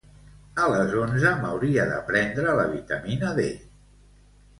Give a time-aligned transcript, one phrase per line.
[0.61, 3.47] A les onze m'hauria de prendre la vitamina D.